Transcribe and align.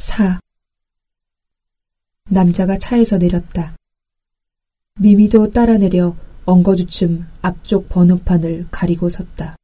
4. 0.00 0.40
남자가 2.30 2.78
차에서 2.78 3.18
내렸다. 3.18 3.76
미미도 4.98 5.50
따라 5.50 5.76
내려 5.76 6.16
엉거주춤 6.46 7.26
앞쪽 7.42 7.90
번호판을 7.90 8.68
가리고 8.70 9.10
섰다. 9.10 9.56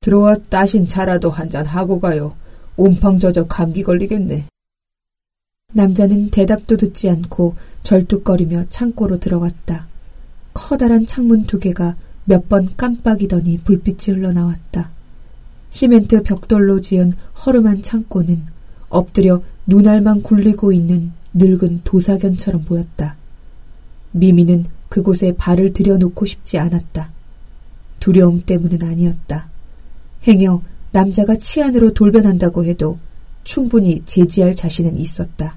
들어와 0.00 0.36
따신 0.48 0.86
차라도 0.86 1.30
한잔 1.30 1.66
하고 1.66 1.98
가요. 1.98 2.36
온팡 2.76 3.18
젖어 3.18 3.48
감기 3.48 3.82
걸리겠네. 3.82 4.46
남자는 5.72 6.30
대답도 6.30 6.76
듣지 6.76 7.10
않고 7.10 7.56
절뚝거리며 7.82 8.66
창고로 8.68 9.18
들어갔다. 9.18 9.88
커다란 10.54 11.04
창문 11.04 11.46
두 11.46 11.58
개가 11.58 11.96
몇 12.26 12.48
번 12.48 12.68
깜빡이더니 12.76 13.58
불빛이 13.58 14.16
흘러나왔다. 14.16 14.92
시멘트 15.70 16.22
벽돌로 16.22 16.80
지은 16.80 17.12
허름한 17.44 17.82
창고는 17.82 18.54
엎드려 18.88 19.40
눈알만 19.66 20.22
굴리고 20.22 20.72
있는 20.72 21.12
늙은 21.34 21.82
도사견처럼 21.84 22.64
보였다. 22.64 23.16
미미는 24.12 24.64
그곳에 24.88 25.32
발을 25.36 25.72
들여놓고 25.72 26.24
싶지 26.24 26.58
않았다. 26.58 27.10
두려움 28.00 28.40
때문은 28.40 28.82
아니었다. 28.82 29.48
행여 30.26 30.62
남자가 30.92 31.36
치안으로 31.36 31.92
돌변한다고 31.92 32.64
해도 32.64 32.96
충분히 33.44 34.02
제지할 34.04 34.54
자신은 34.54 34.96
있었다. 34.96 35.56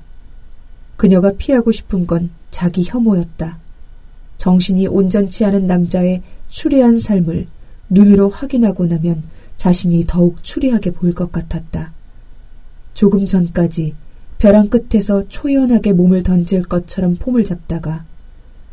그녀가 0.97 1.31
피하고 1.37 1.71
싶은 1.71 2.05
건 2.05 2.29
자기 2.49 2.83
혐오였다. 2.85 3.57
정신이 4.37 4.87
온전치 4.87 5.45
않은 5.45 5.67
남자의 5.67 6.21
추리한 6.49 6.99
삶을 6.99 7.47
눈으로 7.89 8.29
확인하고 8.29 8.85
나면 8.85 9.23
자신이 9.55 10.05
더욱 10.07 10.43
추리하게 10.43 10.91
보일 10.91 11.13
것 11.13 11.31
같았다. 11.31 11.93
조금 12.99 13.25
전까지 13.25 13.95
벼랑 14.39 14.67
끝에서 14.67 15.25
초연하게 15.29 15.93
몸을 15.93 16.21
던질 16.21 16.63
것처럼 16.63 17.15
폼을 17.15 17.45
잡다가 17.45 18.03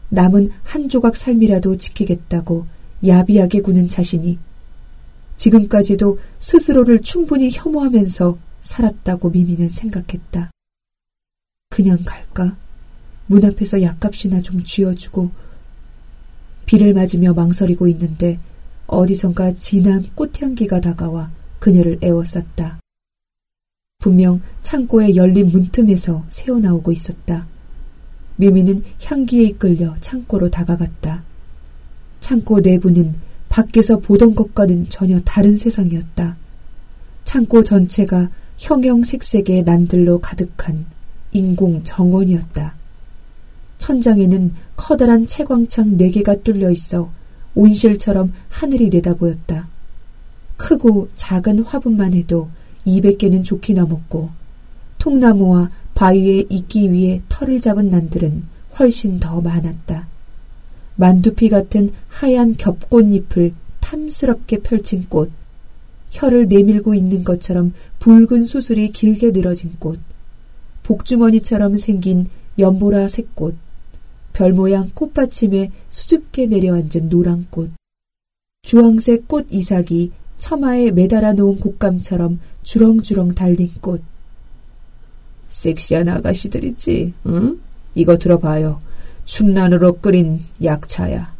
남은 0.08 0.50
한 0.64 0.88
조각 0.88 1.14
삶이라도 1.14 1.76
지키겠다고 1.76 2.66
야비하게 3.06 3.60
구는 3.60 3.88
자신이 3.88 4.36
지금까지도 5.36 6.18
스스로를 6.40 7.02
충분히 7.02 7.50
혐오하면서 7.52 8.36
살았다고 8.62 9.30
미미는 9.30 9.68
생각했다. 9.68 10.50
그냥 11.70 11.96
갈까? 12.04 12.56
문 13.28 13.44
앞에서 13.44 13.80
약값이나 13.80 14.40
좀 14.40 14.64
쥐어주고 14.64 15.30
비를 16.64 16.94
맞으며 16.94 17.32
망설이고 17.32 17.86
있는데 17.86 18.40
어디선가 18.88 19.52
진한 19.52 20.04
꽃향기가 20.16 20.80
다가와 20.80 21.30
그녀를 21.60 22.00
애워쌌다. 22.02 22.80
분명 24.06 24.40
창고의 24.62 25.16
열린 25.16 25.48
문틈에서 25.48 26.24
새어나오고 26.30 26.92
있었다. 26.92 27.44
미미는 28.36 28.84
향기에 29.02 29.42
이끌려 29.42 29.96
창고로 29.98 30.48
다가갔다. 30.48 31.24
창고 32.20 32.60
내부는 32.60 33.16
밖에서 33.48 33.98
보던 33.98 34.36
것과는 34.36 34.90
전혀 34.90 35.18
다른 35.18 35.56
세상이었다. 35.56 36.36
창고 37.24 37.64
전체가 37.64 38.30
형형색색의 38.58 39.64
난들로 39.64 40.20
가득한 40.20 40.86
인공 41.32 41.82
정원이었다. 41.82 42.76
천장에는 43.78 44.54
커다란 44.76 45.26
채광창 45.26 45.96
네 45.96 46.10
개가 46.10 46.42
뚫려 46.44 46.70
있어 46.70 47.10
온실처럼 47.56 48.32
하늘이 48.50 48.88
내다보였다. 48.88 49.68
크고 50.56 51.08
작은 51.16 51.64
화분만 51.64 52.14
해도 52.14 52.48
200개는 52.86 53.44
좋게 53.44 53.74
넘었고 53.74 54.28
통나무와 54.98 55.68
바위에 55.94 56.44
있기 56.50 56.92
위해 56.92 57.22
털을 57.28 57.60
잡은 57.60 57.88
난들은 57.90 58.44
훨씬 58.78 59.18
더 59.18 59.40
많았다. 59.40 60.08
만두피 60.96 61.48
같은 61.48 61.90
하얀 62.08 62.54
겹꽃잎을 62.56 63.54
탐스럽게 63.80 64.58
펼친 64.58 65.04
꽃, 65.08 65.30
혀를 66.10 66.48
내밀고 66.48 66.94
있는 66.94 67.24
것처럼 67.24 67.72
붉은 67.98 68.44
수술이 68.44 68.90
길게 68.92 69.32
늘어진 69.32 69.72
꽃, 69.78 69.98
복주머니처럼 70.82 71.76
생긴 71.76 72.28
연보라 72.58 73.08
색 73.08 73.34
꽃, 73.34 73.56
별 74.32 74.52
모양 74.52 74.90
꽃받침에 74.94 75.70
수줍게 75.88 76.46
내려앉은 76.46 77.08
노란 77.08 77.46
꽃, 77.50 77.70
주황색 78.62 79.28
꽃 79.28 79.46
이삭이 79.50 80.12
처마에 80.46 80.92
매달아 80.92 81.32
놓은 81.32 81.58
곶감처럼 81.58 82.38
주렁주렁 82.62 83.34
달린 83.34 83.68
꽃. 83.80 84.00
섹시한 85.48 86.08
아가씨들이지, 86.08 87.14
응? 87.26 87.60
이거 87.96 88.16
들어봐요. 88.16 88.80
충란으로 89.24 89.94
끓인 89.94 90.38
약차야. 90.62 91.34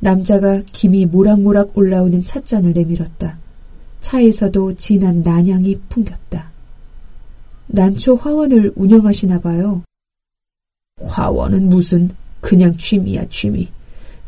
남자가 0.00 0.62
김이 0.72 1.04
모락모락 1.04 1.76
올라오는 1.76 2.18
찻잔을 2.22 2.72
내밀었다. 2.72 3.36
차에서도 4.00 4.72
진한 4.76 5.22
난향이 5.22 5.78
풍겼다. 5.90 6.50
난초 7.66 8.14
화원을 8.14 8.72
운영하시나 8.76 9.40
봐요. 9.40 9.82
화원은 11.02 11.68
무슨 11.68 12.08
그냥 12.40 12.78
취미야 12.78 13.26
취미. 13.28 13.68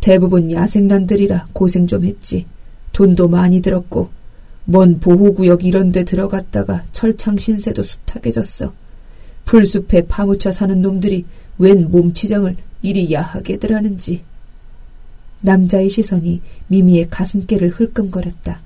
대부분 0.00 0.52
야생난들이라 0.52 1.46
고생 1.54 1.86
좀 1.86 2.04
했지. 2.04 2.44
돈도 2.98 3.28
많이 3.28 3.60
들었고 3.60 4.10
먼 4.64 4.98
보호구역 4.98 5.64
이런 5.64 5.92
데 5.92 6.02
들어갔다가 6.02 6.82
철창 6.90 7.36
신세도 7.36 7.84
숱하게 7.84 8.32
졌어. 8.32 8.72
풀숲에 9.44 10.08
파묻혀 10.08 10.50
사는 10.50 10.82
놈들이 10.82 11.24
웬 11.58 11.92
몸치장을 11.92 12.56
이리 12.82 13.12
야하게들 13.12 13.72
하는지. 13.72 14.24
남자의 15.42 15.88
시선이 15.88 16.40
미미의 16.66 17.08
가슴께를 17.08 17.68
흘끔거렸다. 17.68 18.60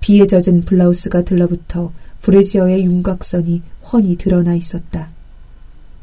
비에 0.00 0.26
젖은 0.26 0.62
블라우스가 0.62 1.22
들러붙어 1.22 1.92
브레지어의 2.22 2.84
윤곽선이 2.84 3.62
훤히 3.84 4.16
드러나 4.16 4.56
있었다. 4.56 5.08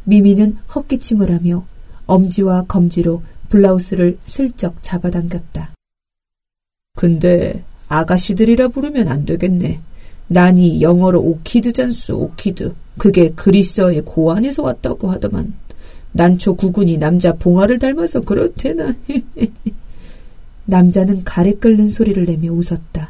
미미는 0.05 0.55
헛기침을 0.73 1.29
하며 1.29 1.65
엄지와 2.05 2.63
검지로 2.69 3.23
블라우스를 3.49 4.19
슬쩍 4.23 4.81
잡아당겼다. 4.81 5.67
근데 6.95 7.63
아가씨들이라 7.87 8.69
부르면 8.69 9.07
안 9.07 9.25
되겠네. 9.25 9.79
난이 10.27 10.81
영어로 10.81 11.21
오키드잔수 11.21 12.15
오키드. 12.15 12.73
그게 12.97 13.29
그리스어의 13.31 14.03
고안에서 14.05 14.63
왔다고 14.63 15.09
하더만. 15.11 15.53
난초 16.13 16.55
구군이 16.55 16.97
남자 16.97 17.33
봉화를 17.33 17.79
닮아서 17.79 18.21
그렇대나. 18.21 18.93
남자는 20.65 21.23
가래 21.23 21.53
끓는 21.53 21.89
소리를 21.89 22.23
내며 22.25 22.51
웃었다. 22.51 23.09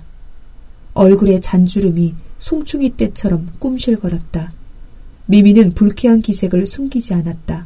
얼굴에 0.94 1.40
잔주름이 1.40 2.16
송충이 2.38 2.96
떼처럼 2.98 3.50
꿈실거렸다. 3.60 4.52
미미는 5.26 5.72
불쾌한 5.72 6.22
기색을 6.22 6.66
숨기지 6.66 7.14
않았다. 7.14 7.66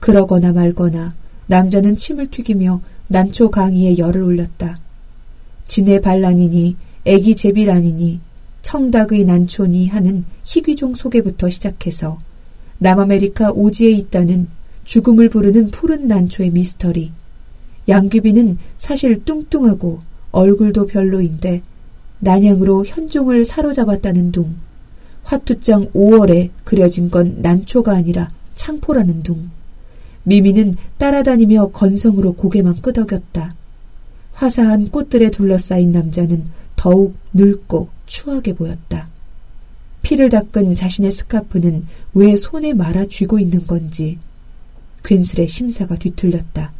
그러거나 0.00 0.52
말거나 0.52 1.10
남자는 1.46 1.96
침을 1.96 2.28
튀기며 2.28 2.80
난초 3.08 3.50
강의에 3.50 3.98
열을 3.98 4.22
올렸다. 4.22 4.74
진의 5.64 6.00
반란이니 6.00 6.76
애기 7.04 7.34
제비란이니 7.34 8.20
청닭의 8.62 9.24
난초니 9.24 9.88
하는 9.88 10.24
희귀종 10.44 10.94
소개부터 10.94 11.48
시작해서 11.48 12.18
남아메리카 12.78 13.52
오지에 13.52 13.90
있다는 13.90 14.48
죽음을 14.84 15.28
부르는 15.28 15.70
푸른 15.70 16.08
난초의 16.08 16.50
미스터리. 16.50 17.12
양귀비는 17.88 18.58
사실 18.78 19.24
뚱뚱하고 19.24 19.98
얼굴도 20.30 20.86
별로인데 20.86 21.62
난양으로 22.20 22.84
현종을 22.84 23.44
사로잡았다는 23.44 24.32
둥. 24.32 24.56
화투장 25.24 25.90
5월에 25.92 26.50
그려진 26.64 27.10
건 27.10 27.38
난초가 27.42 27.92
아니라 27.92 28.28
창포라는 28.54 29.22
둥. 29.22 29.50
미미는 30.24 30.76
따라다니며 30.98 31.68
건성으로 31.68 32.34
고개만 32.34 32.80
끄덕였다. 32.80 33.50
화사한 34.32 34.90
꽃들에 34.90 35.30
둘러싸인 35.30 35.92
남자는 35.92 36.44
더욱 36.76 37.14
늙고 37.32 37.88
추하게 38.06 38.54
보였다. 38.54 39.08
피를 40.02 40.28
닦은 40.28 40.74
자신의 40.74 41.12
스카프는 41.12 41.84
왜 42.14 42.36
손에 42.36 42.74
말아 42.74 43.06
쥐고 43.06 43.38
있는 43.38 43.66
건지 43.66 44.18
괜스레 45.04 45.46
심사가 45.46 45.96
뒤틀렸다. 45.96 46.72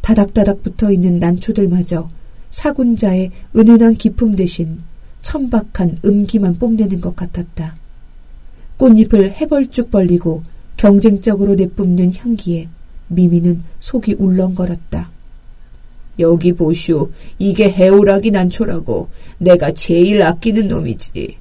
다닥다닥 0.00 0.62
붙어 0.62 0.90
있는 0.90 1.18
난초들마저 1.18 2.08
사군자의 2.50 3.30
은은한 3.56 3.94
기품 3.94 4.34
대신 4.34 4.80
천박한 5.22 5.96
음기만 6.04 6.54
뽐내는 6.54 7.00
것 7.00 7.14
같았다. 7.14 7.76
꽃잎을 8.78 9.32
해벌쭉 9.32 9.90
벌리고 9.90 10.42
경쟁적으로 10.76 11.54
내뿜는 11.54 12.12
향기에 12.16 12.68
미미는 13.06 13.62
속이 13.78 14.16
울렁거렸다. 14.18 15.11
여기 16.18 16.52
보슈, 16.52 17.10
이게 17.38 17.70
해오라기 17.70 18.30
난초라고 18.30 19.08
내가 19.38 19.72
제일 19.72 20.22
아끼는 20.22 20.68
놈이지. 20.68 21.36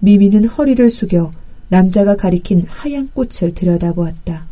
미미는 0.00 0.44
허리를 0.44 0.88
숙여 0.90 1.32
남자가 1.68 2.16
가리킨 2.16 2.62
하얀 2.68 3.08
꽃을 3.14 3.54
들여다보았다. 3.54 4.46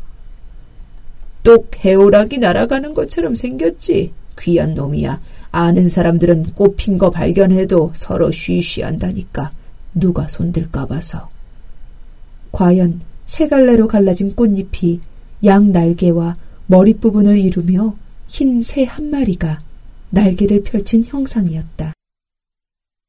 똑 1.43 1.85
해오락이 1.85 2.39
날아가는 2.39 2.95
것처럼 2.95 3.35
생겼지. 3.35 4.13
귀한 4.39 4.75
놈이야. 4.75 5.21
아는 5.51 5.87
사람들은 5.87 6.55
꽃핀 6.55 6.99
거 6.99 7.11
발견해도 7.11 7.93
서로 7.95 8.31
쉬쉬한다니까. 8.31 9.51
누가 9.95 10.27
손들까 10.29 10.87
봐서. 10.87 11.29
과연 12.53 13.01
세 13.27 13.49
갈래로 13.49 13.89
갈라진 13.89 14.35
꽃잎이 14.35 15.01
양 15.45 15.73
날개와 15.73 16.37
머리 16.67 16.95
부분을 16.95 17.37
이루며 17.37 17.95
흰 18.33 18.61
새 18.61 18.85
한 18.87 19.11
마리가 19.11 19.59
날개를 20.09 20.63
펼친 20.63 21.05
형상이었다. 21.05 21.93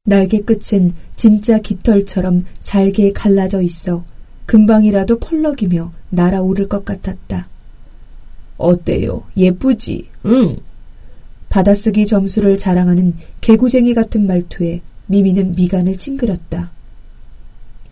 날개 0.04 0.40
끝은 0.40 0.92
진짜 1.16 1.58
깃털처럼 1.58 2.44
잘게 2.60 3.12
갈라져 3.12 3.62
있어 3.62 4.04
금방이라도 4.44 5.18
펄럭이며 5.20 5.92
날아오를 6.10 6.68
것 6.68 6.84
같았다. 6.84 7.48
어때요? 8.58 9.24
예쁘지? 9.34 10.08
응. 10.26 10.58
받아쓰기 11.48 12.04
점수를 12.06 12.58
자랑하는 12.58 13.14
개구쟁이 13.40 13.94
같은 13.94 14.26
말투에 14.26 14.82
미미는 15.06 15.54
미간을 15.54 15.96
찡그렸다. 15.96 16.70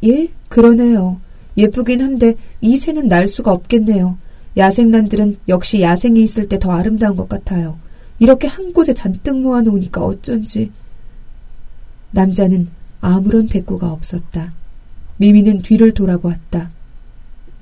예, 0.04 0.28
그러네요. 0.50 1.18
예쁘긴 1.56 2.02
한데 2.02 2.34
이 2.60 2.76
새는 2.76 3.08
날 3.08 3.26
수가 3.26 3.52
없겠네요. 3.52 4.18
야생란들은 4.56 5.36
역시 5.48 5.80
야생에 5.82 6.20
있을 6.20 6.48
때 6.48 6.58
더 6.58 6.72
아름다운 6.72 7.16
것 7.16 7.28
같아요. 7.28 7.78
이렇게 8.18 8.46
한 8.48 8.72
곳에 8.72 8.92
잔뜩 8.92 9.38
모아놓으니까 9.40 10.04
어쩐지. 10.04 10.70
남자는 12.10 12.68
아무런 13.00 13.48
대꾸가 13.48 13.90
없었다. 13.90 14.52
미미는 15.16 15.62
뒤를 15.62 15.92
돌아보았다. 15.92 16.70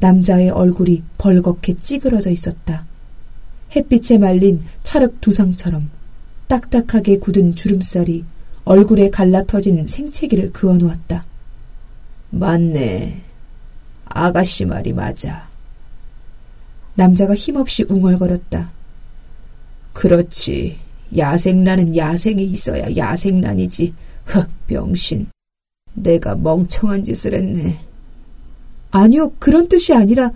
남자의 0.01 0.51
얼굴이 0.51 1.03
벌겋게 1.19 1.83
찌그러져 1.83 2.31
있었다. 2.31 2.87
햇빛에 3.77 4.19
말린 4.19 4.61
찰흙 4.83 5.21
두상처럼 5.21 5.91
딱딱하게 6.49 7.19
굳은 7.19 7.55
주름살이 7.55 8.25
얼굴에 8.65 9.11
갈라터진 9.11 9.87
생채기를 9.87 10.53
그어놓았다. 10.53 11.23
맞네. 12.31 13.23
아가씨 14.07 14.65
말이 14.65 14.93
맞아. 14.93 15.50
남자가 17.01 17.35
힘없이 17.35 17.83
웅얼거렸다. 17.89 18.71
그렇지. 19.95 20.77
야생란은 21.17 21.97
야생에 21.97 22.43
있어야 22.43 22.95
야생란이지. 22.95 23.95
흑, 24.27 24.51
병신. 24.67 25.29
내가 25.95 26.35
멍청한 26.35 27.03
짓을 27.05 27.33
했네. 27.33 27.79
아니요, 28.91 29.33
그런 29.39 29.67
뜻이 29.67 29.95
아니라 29.95 30.31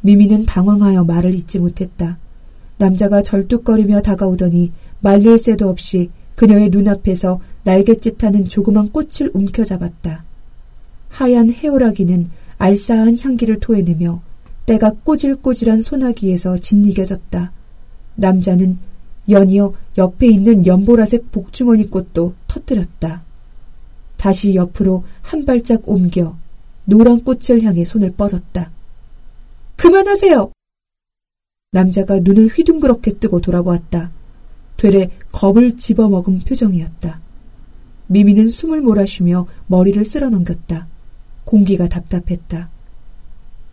미미는 0.00 0.46
당황하여 0.46 1.04
말을 1.04 1.32
잇지 1.36 1.60
못했다. 1.60 2.18
남자가 2.78 3.22
절뚝거리며 3.22 4.00
다가오더니 4.00 4.72
말릴 4.98 5.38
새도 5.38 5.68
없이 5.68 6.10
그녀의 6.34 6.70
눈앞에서 6.70 7.40
날갯짓하는 7.62 8.46
조그만 8.46 8.90
꽃을 8.90 9.30
움켜잡았다. 9.32 10.24
하얀 11.08 11.50
해오라기는 11.52 12.30
알싸한 12.58 13.20
향기를 13.20 13.60
토해내며 13.60 14.31
때가 14.66 14.92
꼬질꼬질한 15.04 15.80
소나기에서 15.80 16.58
짓이겨졌다. 16.58 17.52
남자는 18.14 18.78
연이어 19.28 19.72
옆에 19.98 20.26
있는 20.26 20.66
연보라색 20.66 21.30
복주머니 21.30 21.90
꽃도 21.90 22.34
터뜨렸다. 22.46 23.22
다시 24.16 24.54
옆으로 24.54 25.04
한 25.20 25.44
발짝 25.44 25.88
옮겨 25.88 26.36
노란 26.84 27.22
꽃을 27.24 27.62
향해 27.62 27.84
손을 27.84 28.12
뻗었다. 28.12 28.70
그만하세요! 29.76 30.52
남자가 31.72 32.18
눈을 32.20 32.48
휘둥그렇게 32.48 33.18
뜨고 33.18 33.40
돌아보았다. 33.40 34.10
되레 34.76 35.10
겁을 35.32 35.76
집어먹은 35.76 36.40
표정이었다. 36.40 37.20
미미는 38.08 38.48
숨을 38.48 38.80
몰아쉬며 38.80 39.46
머리를 39.68 40.04
쓸어넘겼다. 40.04 40.86
공기가 41.44 41.88
답답했다. 41.88 42.68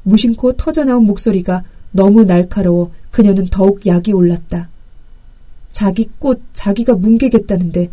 무심코 0.03 0.53
터져나온 0.53 1.05
목소리가 1.05 1.63
너무 1.91 2.23
날카로워 2.23 2.91
그녀는 3.11 3.47
더욱 3.47 3.85
약이 3.85 4.13
올랐다. 4.13 4.69
자기 5.71 6.09
꽃 6.19 6.41
자기가 6.53 6.95
뭉개겠다는데 6.95 7.89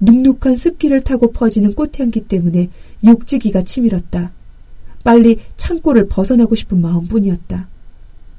눅눅한 0.00 0.56
습기를 0.56 1.02
타고 1.02 1.30
퍼지는 1.30 1.74
꽃향기 1.74 2.22
때문에 2.22 2.68
육지기가 3.04 3.62
치밀었다. 3.62 4.32
빨리 5.04 5.38
창고를 5.56 6.08
벗어나고 6.08 6.54
싶은 6.54 6.80
마음뿐이었다. 6.80 7.68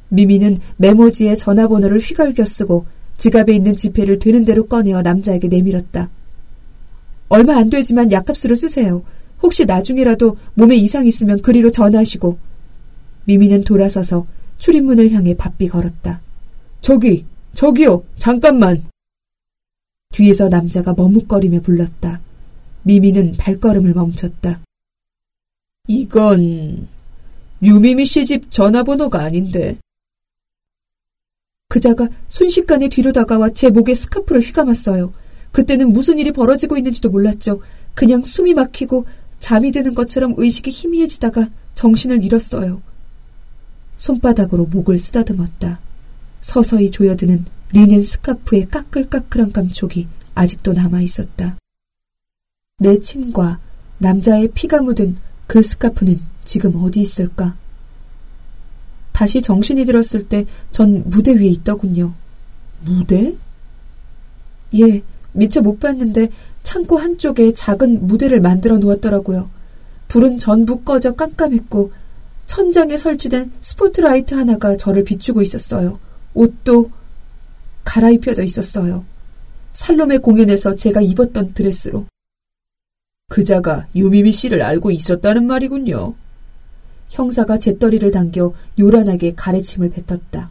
미미는 0.10 0.58
메모지에 0.78 1.36
전화번호를 1.36 2.00
휘갈겨 2.00 2.46
쓰고 2.46 2.86
지갑에 3.18 3.54
있는 3.54 3.76
지폐를 3.76 4.20
되는 4.20 4.46
대로 4.46 4.66
꺼내어 4.66 5.02
남자에게 5.02 5.48
내밀었다. 5.48 6.10
얼마 7.30 7.56
안 7.58 7.70
되지만 7.70 8.12
약값으로 8.12 8.56
쓰세요. 8.56 9.04
혹시 9.42 9.66
나중에라도 9.66 10.38
몸에 10.54 10.76
이상 10.76 11.06
있으면 11.06 11.42
그리로 11.42 11.72
전하시고. 11.72 12.38
미미는 13.26 13.64
돌아서서 13.64 14.26
출입문을 14.58 15.12
향해 15.12 15.36
바삐 15.36 15.68
걸었다. 15.68 16.22
저기, 16.82 17.26
저기요, 17.54 18.04
잠깐만. 18.18 18.82
뒤에서 20.14 20.50
남자가 20.50 20.94
머뭇거리며 20.94 21.62
불렀다. 21.62 22.22
미미는 22.84 23.34
발걸음을 23.38 23.94
멈췄다. 23.94 24.60
이건 25.88 26.88
유미미 27.62 28.06
씨 28.06 28.26
집 28.26 28.50
전화번호가 28.52 29.22
아닌데. 29.22 29.78
그자가 31.70 32.10
순식간에 32.28 32.90
뒤로 32.90 33.12
다가와 33.12 33.50
제 33.50 33.70
목에 33.70 33.94
스카프를 33.94 34.42
휘감았어요. 34.42 35.14
그때는 35.52 35.94
무슨 35.94 36.20
일이 36.20 36.32
벌어지고 36.32 36.78
있는지도 36.78 37.10
몰랐죠. 37.10 37.62
그냥 37.94 38.24
숨이 38.24 38.54
막히고 38.54 39.06
잠이 39.42 39.72
드는 39.72 39.96
것처럼 39.96 40.36
의식이 40.38 40.70
희미해지다가 40.70 41.50
정신을 41.74 42.24
잃었어요. 42.24 42.82
손바닥으로 43.98 44.68
목을 44.68 44.98
쓰다듬었다. 45.00 45.80
서서히 46.42 46.92
조여드는 46.92 47.46
리넨 47.74 48.02
스카프의 48.02 48.70
까끌까끌한 48.70 49.52
감촉이 49.52 50.08
아직도 50.36 50.74
남아 50.74 51.02
있었다. 51.02 51.58
내 52.78 52.98
침과 53.00 53.60
남자의 53.98 54.48
피가 54.54 54.82
묻은 54.82 55.18
그 55.48 55.62
스카프는 55.62 56.18
지금 56.46 56.76
어디 56.76 57.02
있을까? 57.02 57.56
다시 59.12 59.42
정신이 59.42 59.86
들었을 59.86 60.30
때 60.30 60.46
전 60.72 61.04
무대 61.10 61.34
위에 61.34 61.48
있더군요. 61.48 62.14
무대? 62.86 63.36
예, 64.76 65.02
미처 65.34 65.62
못 65.62 65.80
봤는데 65.80 66.30
창고 66.64 66.98
한쪽에 66.98 67.54
작은 67.54 68.08
무대를 68.08 68.40
만들어 68.42 68.78
놓았더라고요. 68.78 69.50
불은 70.08 70.40
전부 70.40 70.82
꺼져 70.82 71.14
깜깜했고 71.14 71.92
천장에 72.46 72.98
설치된 72.98 73.52
스포트라이트 73.62 74.34
하나가 74.34 74.76
저를 74.76 75.04
비추고 75.04 75.42
있었어요. 75.42 76.00
옷도 76.34 76.92
갈아입혀져 77.84 78.44
있었어요. 78.44 79.06
살롬의 79.74 80.20
공연에서 80.20 80.76
제가 80.76 81.02
입었던 81.02 81.54
드레스로. 81.54 82.06
그자가 83.30 83.88
유미미 83.96 84.34
씨를 84.34 84.62
알고 84.62 84.92
있었다는 84.92 85.48
말이군요. 85.48 86.14
형사가 87.10 87.58
재떨이를 87.58 88.12
당겨 88.12 88.54
요란하게 88.78 89.34
가래침을 89.36 89.90
뱉었다. 89.90 90.50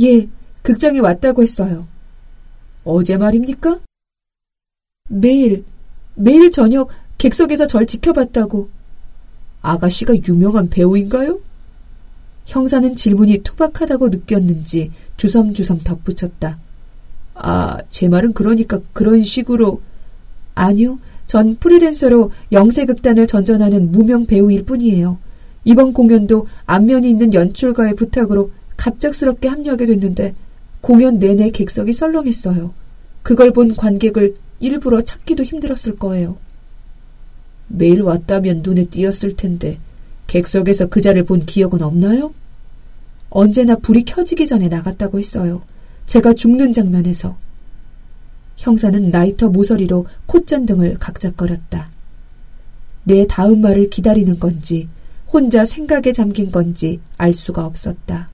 예, 0.00 0.28
극장에 0.62 0.98
왔다고 0.98 1.42
했어요. 1.42 1.86
어제 2.84 3.16
말입니까? 3.16 3.80
매일, 5.08 5.64
매일 6.14 6.50
저녁 6.50 6.88
객석에서 7.18 7.66
절 7.66 7.86
지켜봤다고. 7.86 8.68
아가씨가 9.62 10.14
유명한 10.28 10.68
배우인가요? 10.68 11.40
형사는 12.46 12.94
질문이 12.94 13.38
투박하다고 13.38 14.08
느꼈는지 14.08 14.92
주섬주섬 15.16 15.80
덧붙였다. 15.84 16.58
아, 17.34 17.78
제 17.88 18.08
말은 18.08 18.32
그러니까 18.32 18.78
그런 18.92 19.24
식으로. 19.24 19.80
아니요, 20.54 20.96
전 21.26 21.56
프리랜서로 21.56 22.30
영세극단을 22.52 23.26
전전하는 23.26 23.90
무명 23.92 24.26
배우일 24.26 24.64
뿐이에요. 24.64 25.18
이번 25.64 25.92
공연도 25.92 26.46
안면이 26.66 27.10
있는 27.10 27.34
연출가의 27.34 27.94
부탁으로 27.94 28.52
갑작스럽게 28.76 29.48
합류하게 29.48 29.86
됐는데 29.86 30.34
공연 30.80 31.18
내내 31.18 31.50
객석이 31.50 31.92
썰렁했어요. 31.92 32.72
그걸 33.22 33.52
본 33.52 33.74
관객을 33.74 34.34
일부러 34.60 35.02
찾기도 35.02 35.42
힘들었을 35.42 35.96
거예요. 35.96 36.38
매일 37.68 38.02
왔다면 38.02 38.62
눈에 38.62 38.84
띄었을 38.84 39.36
텐데 39.36 39.78
객석에서 40.26 40.86
그자를 40.86 41.24
본 41.24 41.40
기억은 41.40 41.82
없나요? 41.82 42.32
언제나 43.30 43.76
불이 43.76 44.04
켜지기 44.04 44.46
전에 44.46 44.68
나갔다고 44.68 45.18
했어요. 45.18 45.62
제가 46.06 46.32
죽는 46.32 46.72
장면에서. 46.72 47.36
형사는 48.56 49.10
라이터 49.10 49.48
모서리로 49.48 50.06
콧잔등을 50.26 50.96
각작거렸다. 50.98 51.90
내 53.04 53.26
다음 53.26 53.60
말을 53.60 53.90
기다리는 53.90 54.38
건지 54.38 54.88
혼자 55.28 55.64
생각에 55.64 56.12
잠긴 56.12 56.50
건지 56.50 57.00
알 57.18 57.34
수가 57.34 57.66
없었다. 57.66 58.28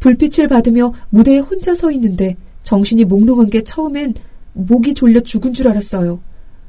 불빛을 0.00 0.48
받으며 0.48 0.92
무대에 1.10 1.38
혼자 1.38 1.74
서 1.74 1.90
있는데 1.92 2.36
정신이 2.62 3.04
몽롱한 3.04 3.50
게 3.50 3.62
처음엔 3.62 4.14
목이 4.52 4.94
졸려 4.94 5.20
죽은 5.20 5.52
줄 5.52 5.68
알았어요. 5.68 6.20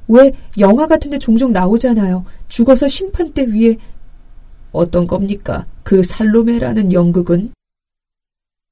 왜 0.08 0.32
영화 0.60 0.88
같은데 0.88 1.18
종종 1.18 1.52
나오잖아요. 1.52 2.26
죽어서 2.48 2.88
심판대 2.88 3.48
위에 3.48 3.78
어떤 4.72 5.08
겁니까? 5.08 5.66
그 5.84 6.04
살로메라는 6.04 6.92
연극은? 6.94 7.52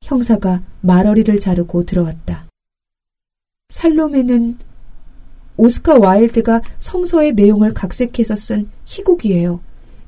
형사가 0.01 0.61
말어리를 0.81 1.39
자르고 1.39 1.85
들어왔다. 1.85 2.43
살로메는 3.69 4.57
오스카 5.57 5.99
와일드가 5.99 6.61
성서의 6.79 7.33
내용을 7.33 7.73
각색해서 7.73 8.35
쓴 8.35 8.69
희곡이에요. 8.85 9.61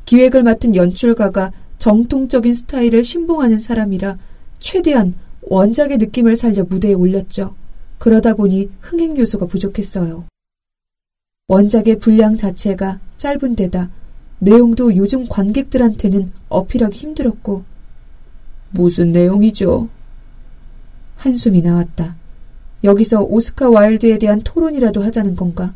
기획을 0.05 0.43
맡은 0.43 0.75
연출가가 0.75 1.51
정통적인 1.77 2.53
스타일을 2.53 3.03
신봉하는 3.03 3.59
사람이라 3.59 4.17
최대한 4.59 5.13
원작의 5.41 5.97
느낌을 5.97 6.35
살려 6.35 6.63
무대에 6.63 6.93
올렸죠. 6.93 7.55
그러다 7.97 8.33
보니 8.33 8.69
흥행 8.81 9.17
요소가 9.17 9.45
부족했어요. 9.45 10.25
원작의 11.47 11.99
분량 11.99 12.35
자체가 12.35 12.99
짧은 13.17 13.55
데다 13.55 13.89
내용도 14.39 14.95
요즘 14.95 15.25
관객들한테는 15.27 16.31
어필하기 16.49 16.97
힘들었고 16.97 17.63
무슨 18.71 19.11
내용이죠? 19.11 19.87
한숨이 21.15 21.61
나왔다. 21.61 22.15
여기서 22.83 23.21
오스카 23.21 23.69
와일드에 23.69 24.17
대한 24.17 24.41
토론이라도 24.41 25.01
하자는 25.03 25.35
건가? 25.35 25.73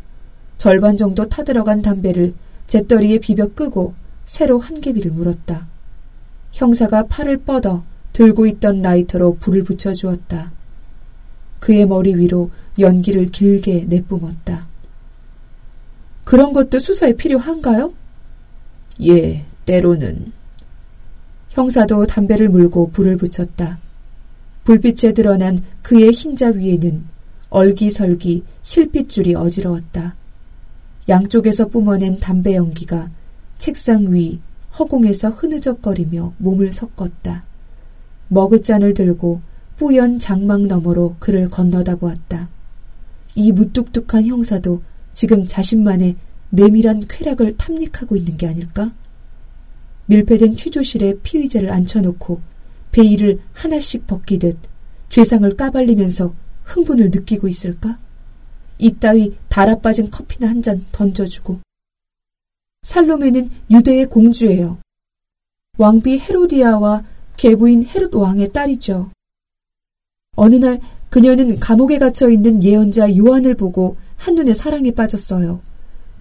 절반 0.57 0.97
정도 0.97 1.29
타들어간 1.29 1.81
담배를 1.81 2.33
잿더리에 2.67 3.19
비벼 3.19 3.47
끄고 3.47 3.93
새로 4.25 4.59
한 4.59 4.81
개비를 4.81 5.11
물었다. 5.11 5.67
형사가 6.51 7.07
팔을 7.07 7.37
뻗어 7.37 7.83
들고 8.11 8.47
있던 8.47 8.81
라이터로 8.81 9.35
불을 9.35 9.63
붙여주었다. 9.63 10.51
그의 11.59 11.85
머리 11.85 12.15
위로 12.15 12.49
연기를 12.79 13.31
길게 13.31 13.85
내뿜었다. 13.87 14.67
그런 16.23 16.53
것도 16.53 16.79
수사에 16.79 17.13
필요한가요? 17.13 17.91
예, 19.07 19.45
때로는. 19.65 20.31
형사도 21.49 22.05
담배를 22.05 22.49
물고 22.49 22.89
불을 22.91 23.17
붙였다. 23.17 23.79
불빛에 24.63 25.13
드러난 25.13 25.59
그의 25.81 26.11
흰자 26.11 26.49
위에는 26.49 27.05
얼기설기 27.49 28.43
실핏줄이 28.61 29.33
어지러웠다. 29.33 30.15
양쪽에서 31.07 31.67
뿜어낸 31.67 32.19
담배 32.19 32.55
연기가 32.55 33.09
책상 33.57 34.13
위 34.13 34.39
허공에서 34.77 35.29
흐느적거리며 35.29 36.33
몸을 36.37 36.73
섞었다. 36.73 37.43
머그잔을 38.27 38.93
들고 38.93 39.39
뿌연 39.77 40.17
장막 40.19 40.65
너머로 40.65 41.15
그를 41.19 41.47
건너다 41.49 41.95
보았다. 41.97 42.49
이 43.35 43.51
무뚝뚝한 43.51 44.25
형사도 44.25 44.81
지금 45.13 45.45
자신만의 45.45 46.15
내밀한 46.49 47.05
쾌락을 47.07 47.57
탐닉하고 47.57 48.15
있는 48.15 48.37
게 48.37 48.47
아닐까? 48.47 48.91
밀폐된 50.07 50.55
취조실에 50.55 51.19
피의자를 51.21 51.71
앉혀놓고 51.71 52.41
베일을 52.91 53.39
하나씩 53.53 54.07
벗기듯 54.07 54.57
죄상을 55.09 55.55
까발리면서 55.55 56.33
흥분을 56.63 57.11
느끼고 57.11 57.47
있을까? 57.47 57.99
이따위 58.79 59.35
달아빠진 59.49 60.09
커피나 60.09 60.49
한 60.49 60.61
잔 60.61 60.83
던져주고. 60.91 61.59
살로메는 62.83 63.49
유대의 63.69 64.05
공주예요. 64.07 64.77
왕비 65.77 66.19
헤로디아와 66.19 67.03
계부인 67.35 67.85
헤롯 67.85 68.15
왕의 68.15 68.51
딸이죠. 68.53 69.11
어느 70.37 70.55
날 70.55 70.79
그녀는 71.09 71.59
감옥에 71.59 71.97
갇혀 71.97 72.29
있는 72.29 72.63
예언자 72.63 73.17
요한을 73.17 73.55
보고 73.55 73.95
한눈에 74.17 74.53
사랑에 74.53 74.91
빠졌어요. 74.91 75.59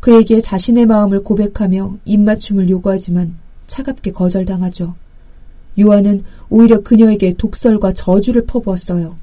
그에게 0.01 0.41
자신의 0.41 0.87
마음을 0.87 1.23
고백하며 1.23 1.99
입맞춤을 2.05 2.69
요구하지만 2.71 3.35
차갑게 3.67 4.13
거절당하죠. 4.13 4.95
요한은 5.79 6.23
오히려 6.49 6.81
그녀에게 6.81 7.35
독설과 7.35 7.93
저주를 7.93 8.47
퍼부었어요. 8.47 9.15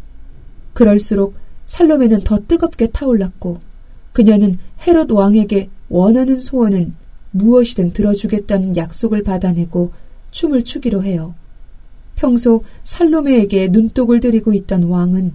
그럴수록 0.74 1.34
살로메는 1.66 2.22
더 2.22 2.40
뜨겁게 2.48 2.88
타올랐고 2.88 3.58
그녀는 4.12 4.60
헤롯 4.86 5.12
왕에게 5.12 5.70
원하는 5.90 6.38
소원은 6.38 6.94
무엇이든 7.32 7.94
들어주겠다는 7.94 8.78
약속을 8.78 9.24
받아내고 9.24 9.92
춤을 10.30 10.64
추기로 10.64 11.04
해요. 11.04 11.34
평소 12.16 12.62
살로메에게 12.84 13.70
눈독을 13.70 14.20
들이고 14.20 14.54
있던 14.54 14.84
왕은 14.84 15.34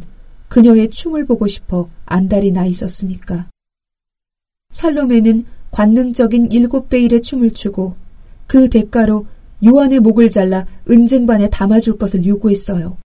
그녀의 0.49 0.91
춤을 0.91 1.27
보고 1.27 1.47
싶어 1.47 1.87
안달이 2.07 2.53
나 2.53 2.65
있었으니까. 2.65 3.47
살로메는 4.71 5.45
관능적인 5.71 6.53
일곱 6.53 6.89
베일의 6.89 7.23
춤을 7.23 7.51
추고 7.51 7.95
그 8.47 8.69
대가로 8.69 9.27
요한의 9.65 10.01
목을 10.01 10.31
잘라 10.31 10.67
은쟁반에 10.89 11.51
담아줄 11.51 11.99
것을 11.99 12.25
요구했어요. 12.25 12.97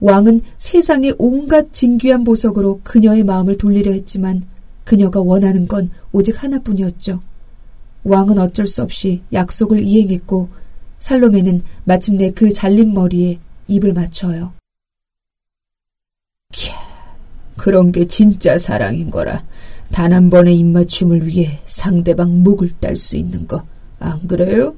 왕은 0.00 0.40
세상의 0.58 1.14
온갖 1.18 1.72
진귀한 1.72 2.24
보석으로 2.24 2.80
그녀의 2.82 3.24
마음을 3.24 3.56
돌리려 3.56 3.92
했지만 3.92 4.42
그녀가 4.84 5.20
원하는 5.20 5.66
건 5.66 5.90
오직 6.12 6.42
하나뿐이었죠. 6.42 7.20
왕은 8.04 8.38
어쩔 8.38 8.66
수 8.66 8.82
없이 8.82 9.22
약속을 9.32 9.82
이행했고 9.82 10.48
살로메는 11.06 11.62
마침내 11.84 12.32
그 12.32 12.52
잘린 12.52 12.92
머리에 12.92 13.38
입을 13.68 13.92
맞춰요. 13.92 14.52
캬, 16.52 16.72
그런 17.56 17.92
게 17.92 18.08
진짜 18.08 18.58
사랑인 18.58 19.08
거라. 19.08 19.44
단 19.92 20.12
한 20.12 20.30
번의 20.30 20.58
입맞춤을 20.58 21.28
위해 21.28 21.60
상대방 21.64 22.42
목을 22.42 22.70
딸 22.80 22.96
수 22.96 23.16
있는 23.16 23.46
거, 23.46 23.64
안 24.00 24.26
그래요? 24.26 24.74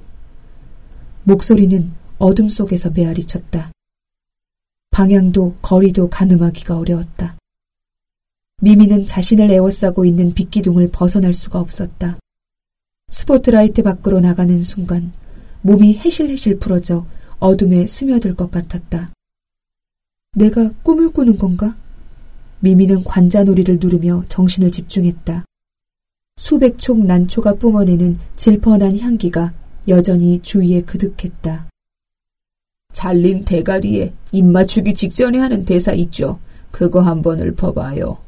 목소리는 1.22 1.90
어둠 2.18 2.50
속에서 2.50 2.90
메아리 2.90 3.24
쳤다. 3.24 3.72
방향도 4.90 5.56
거리도 5.62 6.10
가늠하기가 6.10 6.76
어려웠다. 6.76 7.38
미미는 8.60 9.06
자신을 9.06 9.50
에워싸고 9.50 10.04
있는 10.04 10.34
빗기둥을 10.34 10.90
벗어날 10.92 11.32
수가 11.32 11.58
없었다. 11.58 12.18
스포트라이트 13.08 13.82
밖으로 13.82 14.20
나가는 14.20 14.60
순간 14.60 15.10
몸이 15.62 15.98
해실해실 15.98 16.58
풀어져 16.58 17.04
어둠에 17.38 17.86
스며들 17.86 18.34
것 18.34 18.50
같았다. 18.50 19.08
내가 20.34 20.70
꿈을 20.82 21.08
꾸는 21.08 21.38
건가? 21.38 21.76
미미는 22.60 23.04
관자놀이를 23.04 23.78
누르며 23.80 24.24
정신을 24.28 24.70
집중했다. 24.70 25.44
수백 26.36 26.78
촉 26.78 27.04
난초가 27.04 27.54
뿜어내는 27.54 28.18
질펀한 28.36 28.98
향기가 28.98 29.50
여전히 29.88 30.40
주위에 30.42 30.82
그득했다. 30.82 31.68
잘린 32.92 33.44
대가리에 33.44 34.12
입 34.32 34.44
맞추기 34.44 34.94
직전에 34.94 35.38
하는 35.38 35.64
대사 35.64 35.92
있죠. 35.92 36.38
그거 36.70 37.00
한번 37.00 37.40
읊어봐요. 37.40 38.18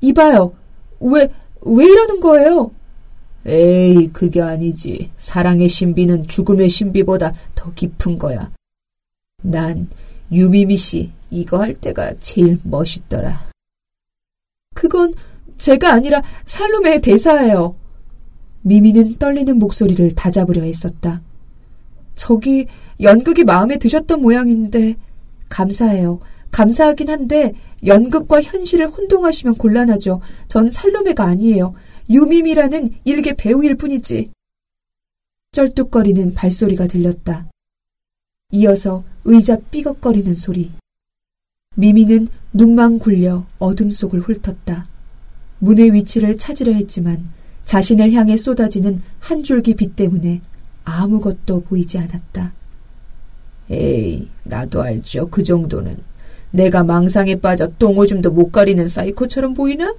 이봐요. 0.00 0.54
왜, 1.00 1.28
왜 1.62 1.84
이러는 1.84 2.20
거예요? 2.20 2.70
에이, 3.46 4.10
그게 4.12 4.42
아니지. 4.42 5.10
사랑의 5.16 5.68
신비는 5.68 6.26
죽음의 6.26 6.68
신비보다 6.68 7.32
더 7.54 7.72
깊은 7.72 8.18
거야. 8.18 8.50
난 9.42 9.88
유미미 10.30 10.76
씨 10.76 11.10
이거 11.30 11.60
할 11.60 11.74
때가 11.74 12.14
제일 12.20 12.58
멋있더라. 12.64 13.48
그건 14.74 15.14
제가 15.56 15.92
아니라 15.92 16.22
살로메의 16.44 17.00
대사예요. 17.00 17.74
미미는 18.62 19.14
떨리는 19.14 19.58
목소리를 19.58 20.14
다잡으려 20.14 20.62
했었다. 20.62 21.22
저기 22.14 22.66
연극이 23.00 23.44
마음에 23.44 23.78
드셨던 23.78 24.20
모양인데 24.20 24.96
감사해요. 25.48 26.20
감사하긴 26.50 27.08
한데 27.08 27.54
연극과 27.86 28.42
현실을 28.42 28.88
혼동하시면 28.88 29.54
곤란하죠. 29.54 30.20
전 30.48 30.70
살로메가 30.70 31.24
아니에요. 31.24 31.74
유미미라는 32.10 32.90
일개 33.04 33.34
배우일 33.34 33.76
뿐이지. 33.76 34.30
쩔뚝거리는 35.52 36.34
발소리가 36.34 36.88
들렸다. 36.88 37.46
이어서 38.50 39.04
의자 39.24 39.56
삐걱거리는 39.70 40.34
소리. 40.34 40.72
미미는 41.76 42.26
눈만 42.52 42.98
굴려 42.98 43.46
어둠 43.60 43.92
속을 43.92 44.20
훑었다. 44.20 44.84
문의 45.60 45.92
위치를 45.92 46.36
찾으려 46.36 46.72
했지만 46.72 47.30
자신을 47.62 48.12
향해 48.12 48.36
쏟아지는 48.36 49.00
한 49.20 49.44
줄기 49.44 49.74
빛 49.74 49.94
때문에 49.94 50.40
아무것도 50.82 51.62
보이지 51.62 51.98
않았다. 51.98 52.52
에이, 53.70 54.28
나도 54.42 54.82
알죠. 54.82 55.26
그 55.28 55.44
정도는. 55.44 55.96
내가 56.50 56.82
망상에 56.82 57.36
빠져 57.36 57.70
똥오줌도 57.78 58.32
못 58.32 58.50
가리는 58.50 58.84
사이코처럼 58.88 59.54
보이나? 59.54 59.94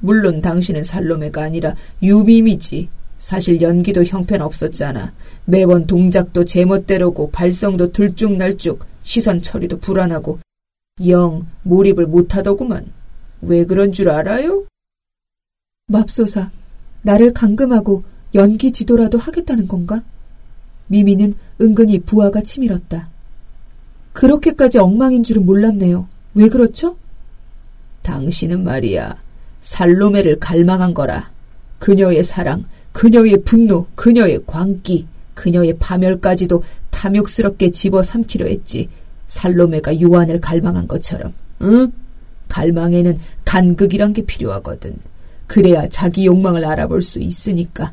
물론 0.00 0.40
당신은 0.40 0.82
살로메가 0.82 1.42
아니라 1.42 1.74
유밈이지. 2.02 2.88
사실 3.18 3.60
연기도 3.60 4.02
형편없었잖아. 4.02 5.12
매번 5.44 5.86
동작도 5.86 6.44
제멋대로고 6.44 7.30
발성도 7.30 7.92
들쭉날쭉 7.92 8.84
시선 9.02 9.42
처리도 9.42 9.78
불안하고 9.78 10.38
영 11.06 11.46
몰입을 11.62 12.06
못하더구만. 12.06 12.86
왜 13.42 13.64
그런 13.64 13.92
줄 13.92 14.10
알아요? 14.10 14.64
맙소사, 15.86 16.50
나를 17.02 17.32
감금하고 17.32 18.02
연기 18.34 18.72
지도라도 18.72 19.18
하겠다는 19.18 19.68
건가? 19.68 20.02
미미는 20.86 21.34
은근히 21.60 21.98
부하가 22.00 22.40
치밀었다. 22.40 23.08
그렇게까지 24.12 24.78
엉망인 24.78 25.22
줄은 25.22 25.44
몰랐네요. 25.44 26.06
왜 26.34 26.48
그렇죠? 26.48 26.96
당신은 28.02 28.64
말이야, 28.64 29.16
살로메를 29.60 30.38
갈망한 30.40 30.94
거라. 30.94 31.30
그녀의 31.78 32.24
사랑, 32.24 32.64
그녀의 32.92 33.42
분노, 33.44 33.86
그녀의 33.94 34.40
광기, 34.46 35.06
그녀의 35.34 35.78
파멸까지도 35.78 36.62
탐욕스럽게 36.90 37.70
집어삼키려 37.70 38.46
했지. 38.46 38.88
살로메가 39.26 40.00
요한을 40.00 40.40
갈망한 40.40 40.88
것처럼. 40.88 41.32
응? 41.62 41.92
갈망에는 42.48 43.18
간극이란 43.44 44.12
게 44.12 44.22
필요하거든. 44.22 44.96
그래야 45.46 45.88
자기 45.88 46.26
욕망을 46.26 46.64
알아볼 46.64 47.00
수 47.00 47.20
있으니까. 47.20 47.92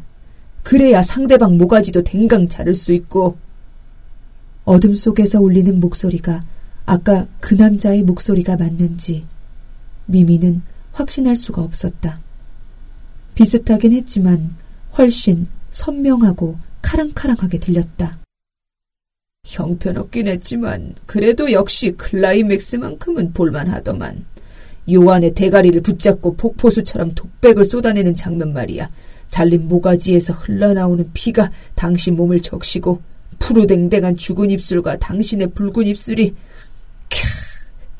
그래야 0.64 1.02
상대방 1.02 1.58
모가지도 1.58 2.04
댕강 2.04 2.48
자를 2.48 2.74
수 2.74 2.92
있고. 2.92 3.38
어둠 4.66 4.94
속에서 4.94 5.40
울리는 5.40 5.80
목소리가 5.80 6.42
아까 6.86 7.28
그 7.40 7.54
남자의 7.54 8.04
목소리가 8.04 8.58
맞는지 8.58 9.26
미미는 10.08 10.62
확신할 10.98 11.36
수가 11.36 11.62
없었다. 11.62 12.18
비슷하긴 13.36 13.92
했지만 13.92 14.56
훨씬 14.98 15.46
선명하고 15.70 16.58
카랑카랑하게 16.82 17.60
들렸다. 17.60 18.18
형편없긴 19.46 20.28
했지만 20.28 20.96
그래도 21.06 21.52
역시 21.52 21.92
클라이맥스만큼은 21.92 23.34
볼만하더만. 23.34 24.26
요한의 24.92 25.34
대가리를 25.34 25.80
붙잡고 25.82 26.36
폭포수처럼 26.36 27.14
독백을 27.14 27.64
쏟아내는 27.64 28.16
장면 28.16 28.54
말이야. 28.54 28.90
잘린 29.28 29.68
모가지에서 29.68 30.34
흘러나오는 30.34 31.10
피가 31.14 31.52
당신 31.76 32.16
몸을 32.16 32.40
적시고 32.40 33.02
푸르댕댕한 33.40 34.16
죽은 34.16 34.50
입술과 34.50 34.98
당신의 34.98 35.52
붉은 35.52 35.86
입술이 35.86 36.34
캬 37.10 37.47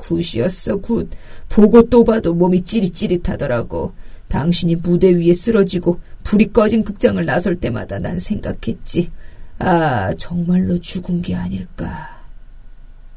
굿이었어 0.08 0.76
굿. 0.76 1.10
보고 1.48 1.82
또 1.82 2.04
봐도 2.04 2.34
몸이 2.34 2.62
찌릿찌릿하더라고. 2.62 3.92
당신이 4.28 4.76
무대 4.76 5.10
위에 5.10 5.32
쓰러지고 5.32 6.00
불이 6.22 6.52
꺼진 6.52 6.84
극장을 6.84 7.24
나설 7.24 7.56
때마다 7.56 7.98
난 7.98 8.18
생각했지. 8.18 9.10
아, 9.58 10.14
정말로 10.14 10.78
죽은 10.78 11.22
게 11.22 11.34
아닐까. 11.34 12.18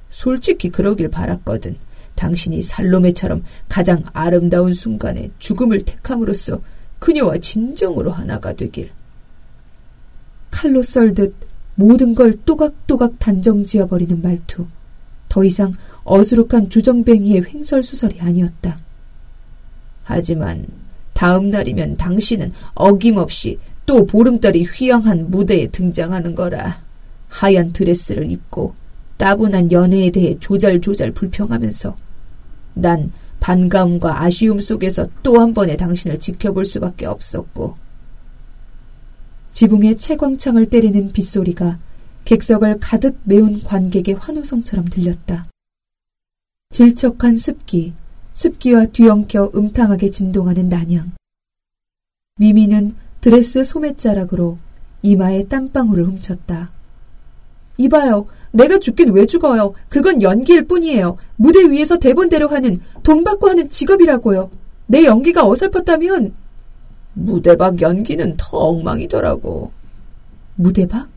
솔직히 0.10 0.70
그러길 0.70 1.10
바랐거든. 1.10 1.76
당신이 2.16 2.62
살로메처럼 2.62 3.44
가장 3.68 4.04
아름다운 4.14 4.74
순간에 4.74 5.30
죽음을 5.40 5.82
택함으로써 5.82 6.62
그녀와 7.00 7.38
진정으로 7.38 8.12
하나가 8.12 8.54
되길. 8.54 8.92
칼로 10.52 10.84
썰듯 10.84 11.34
모든 11.76 12.14
걸 12.14 12.34
또각또각 12.46 13.18
단정 13.20 13.66
지어버리는 13.66 14.22
말투. 14.22 14.68
더 15.32 15.46
이상 15.46 15.72
어수룩한 16.04 16.70
주정뱅이의 16.70 17.46
횡설수설이 17.46 18.20
아니었다. 18.20 18.78
하지만 20.04 20.68
다음 21.14 21.50
날이면 21.50 21.96
당신은 21.96 22.52
어김없이 22.74 23.58
또 23.86 24.06
보름달이 24.06 24.64
휘황한 24.64 25.32
무대에 25.32 25.68
등장하는 25.68 26.36
거라. 26.36 26.82
하얀 27.30 27.72
드레스를 27.72 28.30
입고 28.30 28.76
따분한 29.16 29.72
연애에 29.72 30.10
대해 30.10 30.36
조잘조잘 30.38 31.12
불평하면서 31.12 31.96
난 32.74 33.10
반가움과 33.40 34.24
아쉬움 34.24 34.60
속에서 34.60 35.08
또 35.24 35.40
한 35.40 35.54
번의 35.54 35.78
당신을 35.78 36.20
지켜볼 36.20 36.66
수밖에 36.66 37.06
없었고 37.06 37.76
지붕에 39.54 39.96
채광창을 39.96 40.66
때리는 40.66 41.14
빗소리가 41.14 41.80
객석을 42.26 42.80
가득 42.80 43.20
메운 43.24 43.62
관객의 43.64 44.16
환호성처럼 44.16 44.86
들렸다. 44.86 45.46
질척한 46.70 47.36
습기, 47.36 47.94
습기와 48.34 48.86
뒤엉켜 48.86 49.52
음탕하게 49.56 50.10
진동하는 50.10 50.70
난양. 50.70 51.12
미미는 52.40 52.96
드레스 53.20 53.64
소매자락으로 53.64 54.58
이마에 55.02 55.44
땀방울을 55.46 56.06
훔쳤다. 56.06 56.72
이봐요. 57.78 58.26
내가 58.52 58.80
죽긴 58.80 59.12
왜 59.14 59.26
죽어요. 59.26 59.74
그건 59.90 60.22
연기일 60.22 60.66
뿐이에요. 60.66 61.18
무대 61.36 61.60
위에서 61.70 61.98
대본대로 61.98 62.48
하는, 62.48 62.82
돈 63.04 63.24
받고 63.24 63.50
하는 63.50 63.70
직업이라고요. 63.70 64.50
내 64.88 65.06
연기가 65.06 65.48
어설펐다면 65.48 66.34
무대박 67.14 67.82
연기는 67.82 68.36
더 68.38 68.58
엉망이더라고. 68.58 69.72
무대박? 70.56 71.11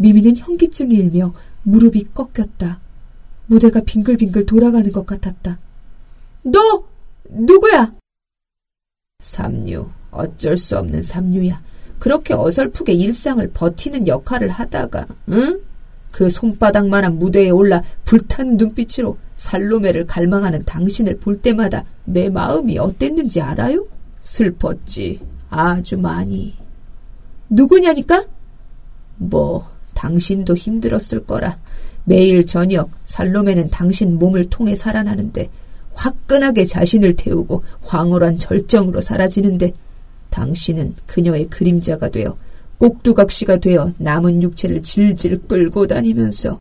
미미는 0.00 0.34
현기증이 0.34 0.94
일며 0.94 1.34
무릎이 1.62 2.04
꺾였다. 2.14 2.80
무대가 3.46 3.80
빙글빙글 3.80 4.46
돌아가는 4.46 4.90
것 4.90 5.04
같았다. 5.04 5.58
너 6.44 6.84
누구야? 7.28 7.92
삼류. 9.18 9.88
어쩔 10.10 10.56
수 10.56 10.78
없는 10.78 11.02
삼류야. 11.02 11.58
그렇게 11.98 12.32
어설프게 12.32 12.94
일상을 12.94 13.46
버티는 13.52 14.06
역할을 14.06 14.48
하다가, 14.48 15.06
응? 15.28 15.60
그 16.10 16.30
손바닥만한 16.30 17.18
무대에 17.18 17.50
올라 17.50 17.82
불탄 18.06 18.56
눈빛으로 18.56 19.18
살로메를 19.36 20.06
갈망하는 20.06 20.64
당신을 20.64 21.18
볼 21.18 21.42
때마다 21.42 21.84
내 22.06 22.30
마음이 22.30 22.78
어땠는지 22.78 23.42
알아요? 23.42 23.86
슬펐지. 24.22 25.20
아주 25.50 25.98
많이. 25.98 26.56
누구냐니까? 27.50 28.24
뭐, 29.18 29.68
당신도 30.00 30.54
힘들었을 30.54 31.26
거라. 31.26 31.58
매일 32.04 32.46
저녁 32.46 32.90
살로메는 33.04 33.68
당신 33.68 34.18
몸을 34.18 34.48
통해 34.48 34.74
살아나는데 34.74 35.50
화끈하게 35.92 36.64
자신을 36.64 37.16
태우고 37.16 37.62
황홀한 37.82 38.38
절정으로 38.38 39.02
사라지는데 39.02 39.72
당신은 40.30 40.94
그녀의 41.06 41.48
그림자가 41.48 42.08
되어 42.08 42.34
꼭두각시가 42.78 43.58
되어 43.58 43.92
남은 43.98 44.42
육체를 44.42 44.82
질질 44.82 45.46
끌고 45.46 45.86
다니면서 45.86 46.58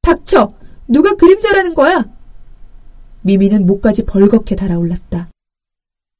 닥쳐! 0.00 0.48
누가 0.88 1.14
그림자라는 1.14 1.74
거야? 1.74 2.06
미미는 3.20 3.66
목까지 3.66 4.04
벌겋게 4.04 4.56
달아올랐다. 4.56 5.28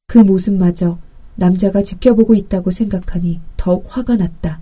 그 0.07 0.19
모습마저 0.19 0.99
남자가 1.35 1.81
지켜보고 1.81 2.35
있다고 2.35 2.69
생각하니 2.71 3.39
더욱 3.57 3.85
화가 3.87 4.15
났다. 4.15 4.59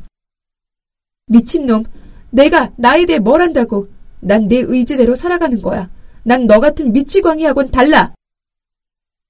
미친놈, 1.27 1.83
내가 2.31 2.71
나에 2.77 3.05
대해 3.05 3.19
뭘 3.19 3.41
안다고? 3.41 3.88
난 4.19 4.47
내 4.47 4.57
의지대로 4.57 5.15
살아가는 5.15 5.62
거야. 5.62 5.89
난 6.23 6.47
너 6.47 6.59
같은 6.59 6.93
미치광이하곤 6.93 7.69
달라. 7.71 8.13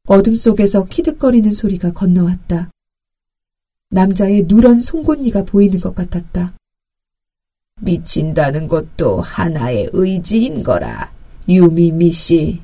어둠 0.07 0.35
속에서 0.35 0.83
키득거리는 0.85 1.49
소리가 1.51 1.93
건너왔다. 1.93 2.69
남자의 3.89 4.43
누런 4.47 4.79
송곳니가 4.79 5.43
보이는 5.45 5.79
것 5.79 5.95
같았다. 5.95 6.53
미친다는 7.81 8.67
것도 8.67 9.21
하나의 9.21 9.89
의지인 9.93 10.63
거라. 10.63 11.11
유미미 11.49 12.11
씨, 12.11 12.61